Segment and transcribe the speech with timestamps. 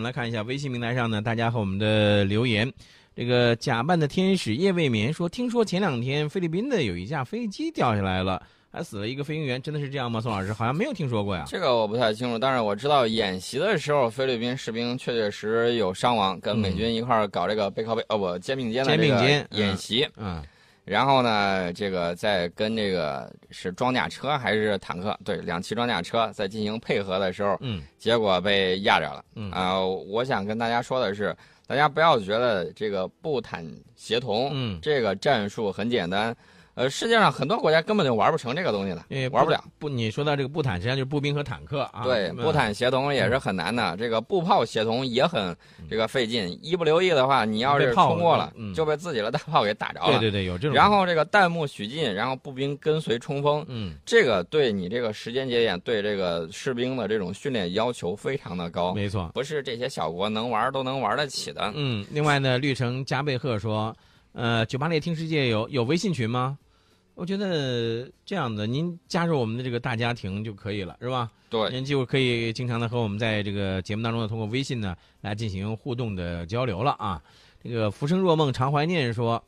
[0.00, 2.72] 们来看一下微信平台上呢，大家和我们的留言。
[3.14, 8.42] 这个假扮的天使夜未眠说，听说前两天菲律宾的有一架飞机掉下来了，
[8.72, 10.22] 还死了一个飞行员，真的是这样吗？
[10.22, 11.44] 宋老师好像没有听说过呀。
[11.46, 20.08] 这个我不太清楚，但是我知道演习的时候，菲律宾士兵确确实有伤亡，跟美军一块儿搞这个背靠背，哦不，肩并肩的这个演习。
[20.16, 20.42] 嗯。
[20.90, 25.16] 然后呢，这个在跟这个是装甲车还是坦克？
[25.24, 29.24] 对，两栖装甲车在进行配合的时候，嗯，结果被压着了。
[29.36, 31.32] 嗯啊，我想跟大家说的是，
[31.64, 33.64] 大家不要觉得这个步坦
[33.94, 36.36] 协同，嗯，这个战术很简单。
[36.80, 39.62] 呃，世界上很多国家根本就玩不成这个东西的，玩不了。
[39.78, 42.04] 不，你说到这个步坦，实际上就是步兵和坦克啊。
[42.04, 45.54] 对，步坦协同也是很难的，这个步炮协同也很
[45.90, 46.58] 这个费劲。
[46.62, 50.18] 一不留意的话，你要是冲过了，就被自己的大炮给打着了。
[50.18, 50.74] 对对对，有这种。
[50.74, 58.94] 然后这个弹幕许进，然后步兵跟随冲锋，嗯，这个对你这个时间节点，对这个士兵的这种训练要求非常的高。
[58.94, 61.70] 没错，不是这些小国能玩都能玩得起的。
[61.74, 63.94] 嗯，另外呢，绿城加贝赫说，
[64.32, 66.56] 呃，九八列听世界有有微信群吗？
[67.20, 71.30] 我觉得这样的，您加入我们的这个大家庭就可以了，是吧？
[71.50, 77.22] 对，您就可以经常的和我们在这个节目当中呢，通过微信呢来进行互动的交流了啊。
[77.62, 79.44] 这个浮生若梦常怀念说，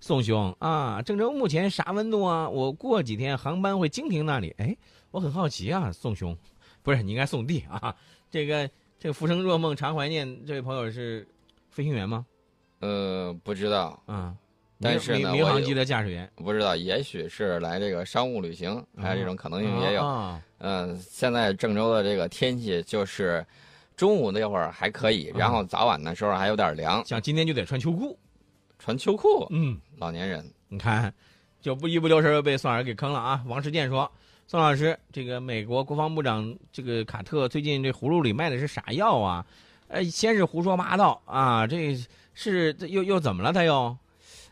[0.00, 2.48] 宋兄啊，郑州目前啥温度啊？
[2.48, 4.76] 我过几天航班会经停那里，哎，
[5.12, 6.36] 我很好奇啊，宋兄，
[6.82, 7.94] 不是你应该宋弟啊。
[8.32, 11.24] 这个这个浮生若梦常怀念这位朋友是
[11.70, 12.26] 飞行员吗？
[12.80, 14.34] 呃，不知道啊。
[14.82, 20.40] 但是呢，民航机的驾驶员不知道，也许是来这个商务旅行，还有这种可能性也有。
[20.58, 23.44] 嗯，现在郑州的这个天气就是
[23.96, 27.04] 中午那会儿还可以，然后早晚的时候还有点凉。
[27.06, 28.18] 像今天就得穿秋裤，
[28.78, 29.46] 穿秋裤。
[29.50, 31.12] 嗯，老年人，你看，
[31.60, 33.42] 就不一不留神被宋老师给坑了啊！
[33.46, 34.10] 王世建说
[34.48, 39.46] ：“宋老师，这个美国国防部长这个卡特最近这葫芦里卖的是啥药啊？
[39.88, 41.96] 呃，先是胡说八道啊，这
[42.34, 43.52] 是又又怎么了？
[43.52, 43.96] 他又？”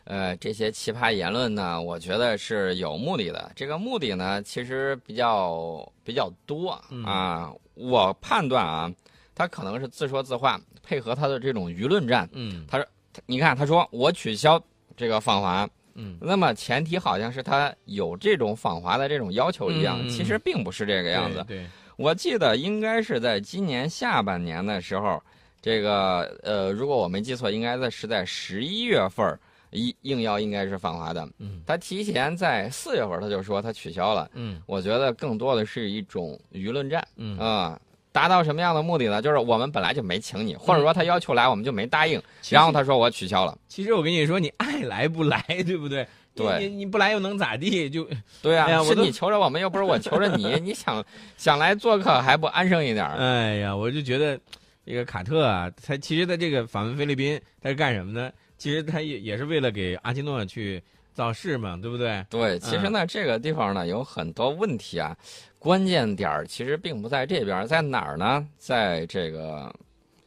[0.03, 3.51] 呃，这些奇葩言论呢，我觉得是有目的的。
[3.55, 6.71] 这个目的呢，其实比较比较多
[7.05, 7.51] 啊。
[7.75, 8.91] 我判断啊，
[9.33, 12.29] 他可能是自说自话，配合他的这种舆论战。
[12.33, 12.85] 嗯，他说，
[13.25, 14.61] 你看，他说我取消
[14.97, 21.43] 这个访华，嗯，那么前提好像是他有这种访华的这种要求一样，其实并不是这个样子。
[21.47, 21.65] 对，
[21.95, 25.21] 我记得应该是在今年下半年的时候，
[25.61, 29.39] 这个呃，如果我没记错，应该在是在十一月份
[29.71, 29.77] 儿。
[29.77, 37.79] 应应邀应该是访华的，嗯，他提前在四月份他就说他取消了，嗯，我觉得更多的是一种舆论战，嗯啊，
[38.11, 39.21] 达到什么样的目的呢？
[39.21, 43.57] 就是我们本来就没请你，或者说他要求来我们就没答应，然后他说我取消了。
[43.69, 46.05] 其实我跟你说，你爱来不来，对不对？
[46.35, 47.89] 对，你你不来又能咋地？
[47.89, 48.05] 就
[48.41, 51.03] 对啊，是你求着我们，又不是我求着你， 你想
[51.37, 53.05] 想来做客还不安生一点？
[53.05, 54.37] 哎呀，我就觉得
[54.85, 58.31] 这个卡特啊，他其实他这个访问菲律宾，他是干什么呢？
[58.61, 60.79] 其实他也也是为了给阿基诺去
[61.15, 62.23] 造势嘛，对不对？
[62.29, 65.17] 对，其实呢，这个地方呢有很多问题啊，
[65.57, 68.47] 关键点儿其实并不在这边，在哪儿呢？
[68.59, 69.73] 在这个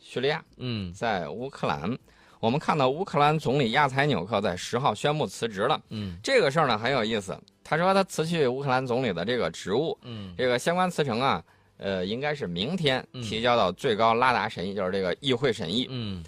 [0.01, 1.97] 叙利亚，嗯，在乌克兰。
[2.41, 7.39] 我们看到乌克兰总理亚采纽克在十号宣布辞职了，嗯，这个事儿呢很有意思。
[7.63, 11.41] 他说他辞去乌克兰总理的这个职务，嗯，这个相关辞呈啊，
[11.77, 16.25] 呃，应该是明天提交到最高拉达审议，就是这个议会审议，嗯，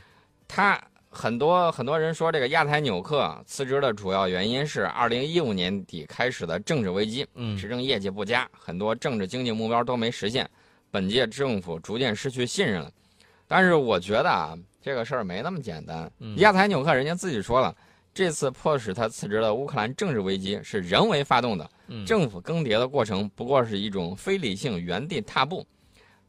[0.46, 0.80] 他。
[1.16, 10.46] 很多很多人说，这个亚太纽克辞职的主要原因是二零一五年底开始的政治危机，嗯，执政业绩不佳，很多政治经济目标都没实现，
[10.90, 12.92] 本届政府逐渐失去信任了。
[13.48, 16.10] 但是我觉得啊，这个事儿没那么简单。
[16.36, 17.74] 亚太纽克人家自己说了，
[18.12, 21.70] 这次迫使他辞职的乌克兰政治危机是人为发动的，
[22.04, 25.66] 政府更迭的过程不过是一种非理性原地踏步。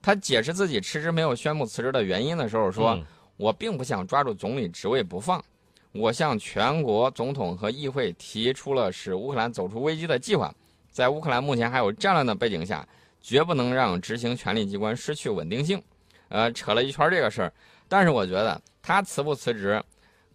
[0.02, 2.98] 他解释自己迟迟没有宣布辞职的原因的时候说。
[3.38, 5.44] 我并不想抓住总理职位不放，
[5.92, 10.54] 我向全国总统和议会提出了使乌克兰走出危机的计划。
[10.92, 12.86] 在乌克兰目前还有战乱的背景下，
[13.22, 15.82] 绝不能让执行权力机关失去稳定性。
[16.30, 17.54] 呃，扯了一圈这个事儿，
[17.88, 19.82] 但是我觉得他辞不辞职，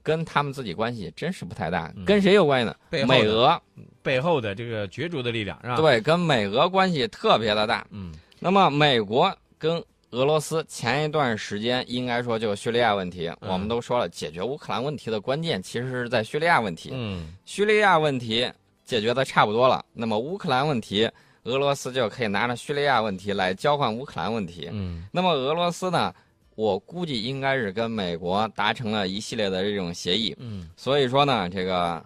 [0.03, 1.93] 跟他们自己关系真是不太大。
[2.07, 3.05] 跟谁有关系呢？
[3.07, 3.61] 美俄
[4.03, 5.77] 背后的这个角逐的力量是吧？
[5.77, 7.85] 对，跟美俄关系特别的大。
[7.91, 9.83] 嗯，那么美国跟。
[10.13, 16.91] 俄罗斯前一段时间应该说就叙利亚问题，我们都说了，解决乌克兰问题的关键其实是在叙利亚问题。
[16.93, 18.51] 嗯，叙利亚问题
[18.85, 21.11] 解决的差不多了，那么乌克兰问题，
[21.45, 24.69] 俄罗斯就可以拿着叙利亚问题来交换乌克兰问题。
[24.71, 26.15] 嗯，那么俄罗斯呢，
[26.57, 30.37] 我估计应该是跟美国达成了一系列的这种协议。
[30.39, 32.05] 嗯，所以说呢，这个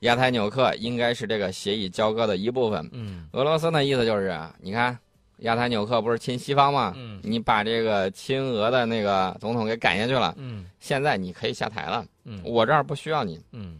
[0.00, 2.88] 亚太纽克应该是这个协议交割的一部分。
[2.92, 4.98] 嗯，俄罗斯呢意思就是，你看。
[5.42, 6.92] 亚台纽克不是亲西方吗？
[6.96, 13.78] 嗯你把这个亲俄的那个总统给赶下去了，嗯现在你可以下台了，嗯我这儿不需要你，嗯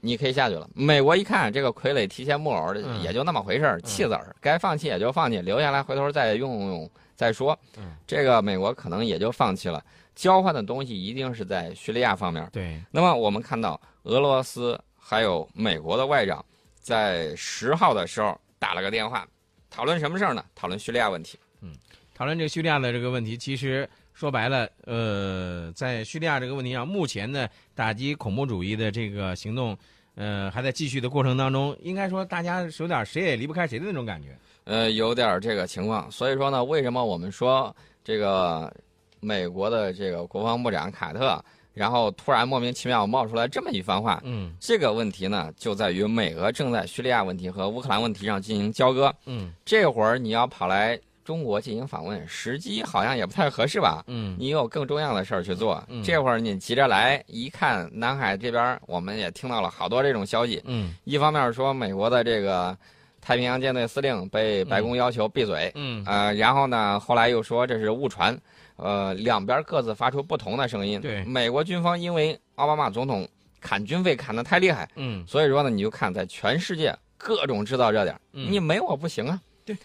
[0.00, 0.68] 你可以下去了。
[0.74, 7.58] 美国一看这个傀儡提线木偶嗯也就那么回事儿，弃子儿，该放弃也就放弃，留下来回头再用用再说。
[7.78, 9.82] 嗯这个美国可能也就放弃了。
[10.14, 12.48] 交换的东西一定是在叙利亚方面。
[12.52, 16.44] 对，那么我们看到俄罗斯还有美国的外长
[16.80, 19.26] 在十号的时候打了个电话，
[19.74, 20.44] 讨论什么事儿呢？
[20.54, 21.36] 讨论叙利亚问题。
[21.60, 21.72] 嗯
[22.14, 29.76] 讨论这个叙利亚的这个问题，其实说白了，呃，在叙利亚这个问题上，目前的打击恐怖主义的这个行动，
[30.14, 31.76] 呃，还在继续的过程当中。
[31.82, 34.38] 应该说，大家是有点谁也离不开谁的那种感觉。
[34.62, 36.08] 呃，有点儿这个情况。
[36.08, 37.74] 所以说呢，为什么我们说
[38.04, 38.72] 这个
[39.18, 41.44] 美国的这个国防部长卡特，
[41.74, 44.20] 然后突然莫名其妙冒出来这么一番话？
[44.24, 49.12] 嗯这个问题呢，就在于美俄正在叙利亚问题和乌克兰问题上进行交割。
[49.26, 54.04] 嗯这会儿你要跑来中国进行访问，时机好像也不太合适吧？
[54.06, 55.82] 嗯你有更重要的事儿去做。
[55.88, 60.62] 嗯这会儿你急着来，一看南海这边，我们也听到了好多这种消息。
[60.64, 62.76] 嗯一方面说美国的这个
[63.20, 68.38] 太平洋舰队司令被白宫要求闭嘴，嗯，呃，然后呢，后来又说这是误传，
[68.76, 71.00] 呃，两边各自发出不同的声音。
[71.00, 73.28] 对美国军方因为奥巴马总统
[73.60, 79.40] 砍军费砍得太厉害，嗯所以说呢，你就看在全世界各种制造热点，嗯你没我不行啊。
[79.64, 79.76] 对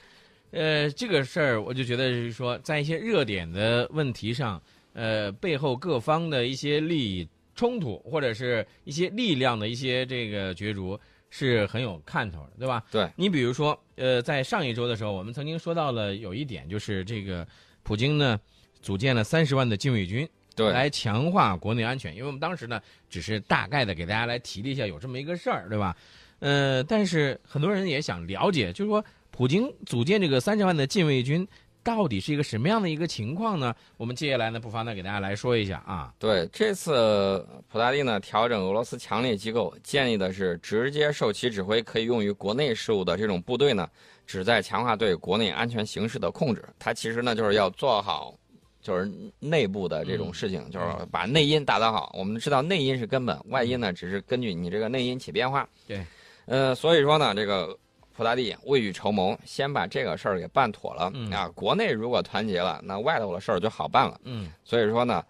[0.51, 4.61] 呃，这个事儿我就觉得是说，在一些热点的问题上，
[4.93, 10.99] 呃，背后各方的一些利益冲突，或者是一些力量的一些这个角逐，
[11.29, 12.83] 是很有看头的，对吧？
[12.89, 17.47] 对你比如说，呃，在上一周的时候，我们曾经说到了有一点，就是这个
[17.83, 18.39] 普京呢
[18.81, 22.13] 组建了三十万的禁卫军，对，来强化国内安全。
[22.15, 25.95] 因为我们当时呢，只是大概的给大家来提了一下有这么一个事儿，对吧？
[26.39, 31.45] 呃，但是很多人也想了解，就是说普京组建这个三十万的禁卫军，
[31.83, 33.75] 到底是一个什么样的一个情况呢？
[33.97, 36.13] 我们接下来呢，不妨呢给大家来说一下啊。
[36.17, 43.89] 对，这次普大帝呢调整俄罗斯强力机构，建立的是直接受其指挥，可以用于国内事务的这种部队呢，
[44.25, 46.63] 旨在强化对国内安全形势的控制。
[46.77, 48.33] 它其实呢就是要做好，
[48.81, 52.13] 就是内部的这种事情，就是把内因打造好。
[52.17, 55.67] 我们知道内因是根本，外因呢只是根据你这个内因起变化。
[55.87, 56.05] 对，
[56.45, 57.77] 呃，所以说呢，这个
[58.15, 61.49] 普大帝未雨绸缪，先把这个事儿给办妥了、嗯啊。
[61.55, 64.19] 国内如果团结了，那外头的事儿就好办了。
[64.23, 65.23] 嗯所以说呢，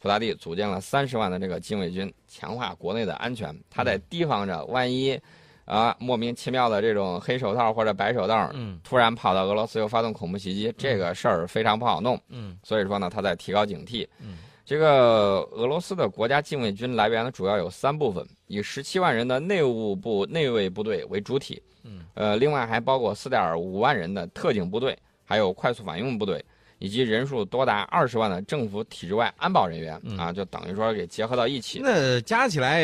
[0.00, 3.56] 普大帝组建了三十万的这个禁卫军，强化国内的安全。
[3.70, 5.18] 他在提防着万一
[5.66, 12.18] 啊莫名其妙的这种黑手套或者白手套嗯突然跑到俄罗斯又发动恐怖袭击，这个事儿非常不好弄。
[12.30, 14.06] 嗯所以说呢，他在提高警惕。
[14.20, 26.44] 嗯这个俄罗斯的国家禁卫军来源呢，主要有三部分，以十七万人的内务部内卫部队为主体，嗯呃，另外还包括四点五万人的特警部队，还有快速反应部队，
[26.80, 31.80] 以及人数多达二十万的政府体制外安保人员、嗯啊，就等于说给结合到一起。
[31.80, 32.82] 那加起来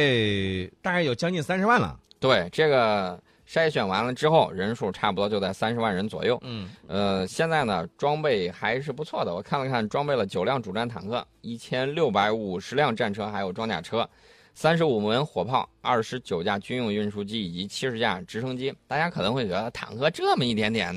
[0.82, 1.98] 大概有将近三十万了。
[2.22, 6.38] 对这个筛选完了之后，人数差不多就在三十万人左右。
[6.42, 9.34] 嗯呃，现在呢，装备还是不错的。
[9.34, 14.08] 我看了看，装备了九辆主战坦克，一千六百五十辆战车，还有装甲车，
[14.54, 18.72] 三十五门火炮，二十九架军用运输机以及七十架直升机。
[18.86, 20.94] 大家可能会觉得坦克这么一点点，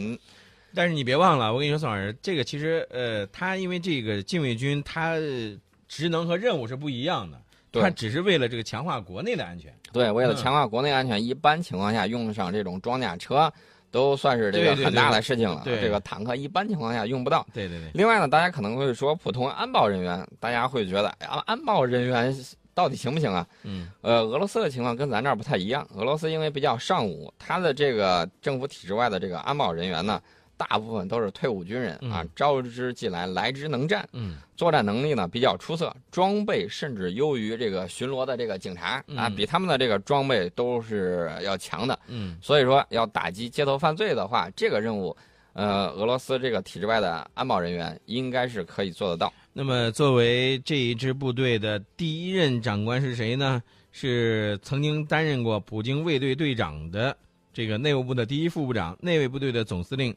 [0.74, 5.58] 但是你别忘了，我跟你说，宋老师，这个其实呃，他因为这个禁卫军，他呃
[5.88, 7.42] 职能和任务是不一样的，
[7.76, 9.74] 对他只是为了这个强化国内的安全。
[9.92, 13.52] 对，为了嗯强化国内安全，一般情况下用上这种装甲车，
[13.92, 15.62] 都算是这个很大的事情了。
[15.64, 17.46] 对这个坦克一般情况下用不到。
[17.54, 22.36] 对对对，另外呢，大家可能会说，普通安保人员，大家会觉得，哎呀，安保人员
[22.74, 23.48] 到底行不行啊？
[23.64, 25.88] 嗯呃，俄罗斯的情况跟咱这儿不太一样。
[25.96, 30.22] 俄罗斯因为比较尚武，他的这个政府体制外的这个安保人员呢，
[30.58, 41.98] 大部分都是退伍军人啊嗯，招之即来，来之能战，嗯作战能力呢比较出色，装备甚至优于这个巡逻的这个警察啊，嗯比他们的这个装备都是要强的。
[42.08, 45.16] 嗯所以说，要打击街头犯罪的话，这个任务，
[45.54, 49.32] 呃，俄罗斯这个体制外的安保人员应该是可以做得到。
[49.54, 53.62] 那么，作为这一支部队的第一任长官是谁呢？
[53.98, 57.16] 是曾经担任过普京卫队队长的
[57.54, 60.14] 这个内务部的第一副部长，内卫部队的总司令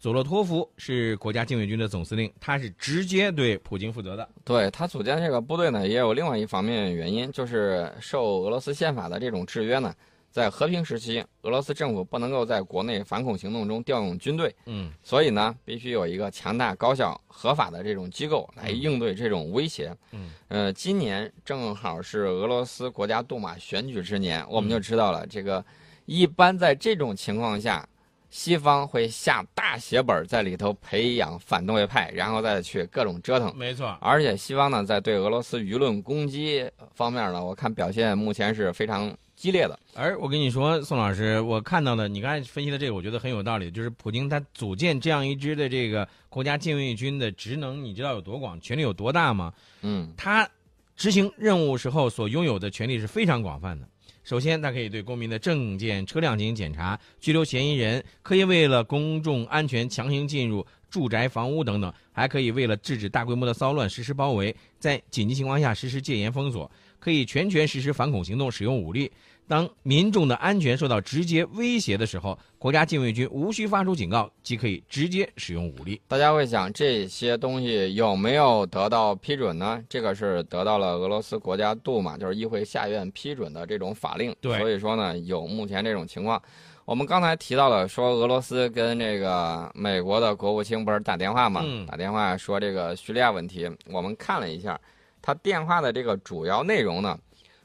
[0.00, 4.28] 佐洛托夫是国家禁卫军的总司令，他是直接对普京负责的。
[4.44, 9.92] 对他组建这个部队呢，也有另外一方面原因，就是受俄罗斯宪法的这种制约呢，
[10.30, 19.92] 在和平时期，俄罗斯政府不能够在国内反恐行动中调用军队，嗯所以呢，必须有一个强大、高效、合法的这种机构来应对这种威胁。
[20.12, 25.64] 嗯，呃，今年正好是俄罗斯国家杜马选举之年，我们就知道了这个，
[26.06, 27.84] 一般在这种情况下，
[28.30, 33.56] 西方会下大血本在里头培养反动派，然后再去各种折腾。
[33.56, 39.78] 没错，而且西方呢，在对俄罗斯舆论攻击方面呢，我看表现目前是非常激烈的。
[39.94, 43.70] 而我跟你说，宋老师，我看到的你刚才分析的这个，我觉得很有道理。
[43.70, 49.52] 就是普京他组建这样一支的这个国家禁卫军的职能，你知道有多广，权力有多大吗？
[49.80, 50.48] 嗯，他
[50.96, 53.88] 执行任务时候所拥有的权利是非常广泛的。
[54.28, 69.10] 首先，他可以对公民的证件、车辆进行检查，拘留嫌疑人，可以为了公众安全强行进入住宅、房屋等等，还可以为了制止大规模的骚乱实施包围，在紧急情况下实施戒严封锁，可以全权实施反恐行动，使用武力。
[69.48, 75.98] 当民众的安全受到直接威胁的时候，国家禁卫军无需发出警告，即可以直接使用武力。
[76.06, 79.82] 大家会想，这些东西有没有得到批准呢？
[79.88, 84.36] 这个是得到了俄罗斯国家杜马，就是议会下院批准的这种法令。
[84.40, 86.40] 对，所以说呢，有目前这种情况。
[86.84, 91.62] 我们刚才提到了，说俄罗斯跟这个美国的国务卿不是打电话嘛？
[91.64, 93.70] 嗯、打电话说这个叙利亚问题。
[93.90, 94.78] 我们看了一下，
[95.22, 97.18] 他电话的这个主要内容呢。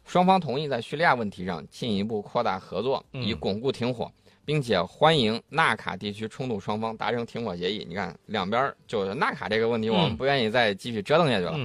[0.06, 4.12] 双方同意在叙利亚问题上进一步扩大合作，以巩固停火，
[4.46, 7.86] 并且欢迎纳卡地区冲突双方达成停火协议。
[7.88, 11.58] 你看，两边就是纳卡这个问题，我们不愿意再继续折腾下去了。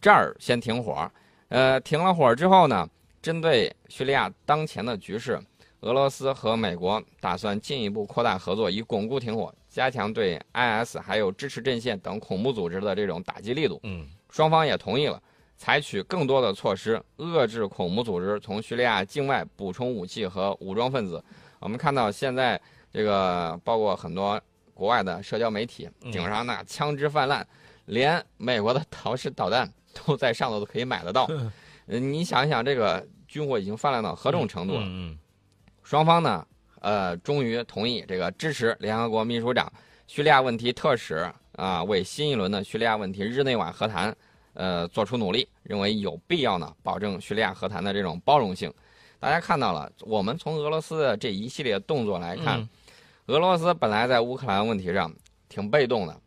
[0.00, 1.10] 这儿先停火，
[1.48, 2.88] 呃，停了火之后呢，
[3.20, 5.40] 针对叙利亚当前的局势，
[5.80, 13.80] 俄罗斯和美国打算进一步扩大合作，以巩固停火，加强对 IS 还有支持阵线等恐怖组织的这种打击力度。
[13.82, 15.20] 嗯，双方也同意了。
[15.60, 21.22] 采取更多的措施，遏制恐怖组织从叙利亚境外补充武器和武装分子。
[21.58, 22.58] 我们看到现在
[22.90, 24.40] 这个，包括很多
[24.72, 27.46] 国外的社交媒体顶上那枪支泛滥，
[27.84, 31.28] 连美国的陶式导弹 都在上头都可以买得到。
[31.28, 31.52] 嗯，
[32.10, 34.80] 你想一想，这个军火已经泛滥到何种程度了？
[34.82, 35.18] 嗯，
[35.82, 36.46] 双方呢，
[36.80, 39.70] 呃，终于同意这个支持联合国秘书长
[40.06, 44.16] 叙利亚问题特使啊，为新一轮的叙利亚问题日内瓦和谈。
[44.54, 48.72] 呃，做出努力，认为有必要呢，保证叙利亚和谈的这种包容性。
[49.18, 52.68] 大家看到了，我们从俄罗斯的这一系列动作来看，
[53.26, 55.12] 俄罗斯本来在乌克兰问题上
[55.48, 56.20] 挺被动的，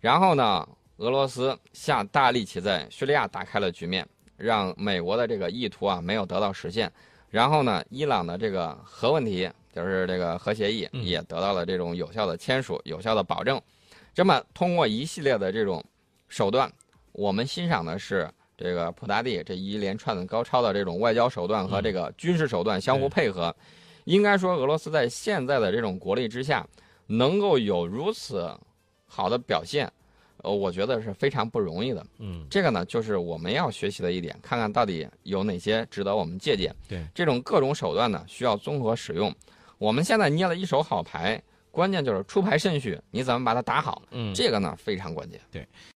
[0.00, 6.92] 然后呢，俄罗斯下大力气在叙利亚打开了局面，让美国的这个意图啊没有得到实现。
[7.30, 13.58] 然后呢，伊朗的这个核问题，就是这个核协议也得到了这种有效的签署、有效的保证。
[14.12, 15.82] 这么通过一系列的这种
[16.28, 16.70] 手段。
[17.12, 23.54] 我们欣赏的是这个普大帝这一连串的高超的这种外交手段和这个军事手段相互配合。
[24.04, 26.66] 应该说，俄罗斯在现在的这种国力之下，
[27.06, 28.52] 能够有如此
[29.06, 29.88] 好的表现，
[30.38, 32.04] 呃，我觉得是非常不容易的。
[32.18, 36.74] 嗯，这个呢，就是我们要学习的一点，看看到底有哪些值得我们借鉴。
[36.88, 39.32] 对，这种各种手段呢，需要综合使用。
[39.78, 41.40] 我们现在捏了一手好牌，
[41.70, 44.02] 关键就是出牌顺序，你怎么把它打好？
[44.10, 45.40] 嗯，这个呢非常关键。
[45.52, 45.64] 对。